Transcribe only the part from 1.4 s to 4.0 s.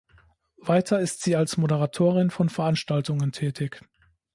Moderatorin von Veranstaltungen tätig.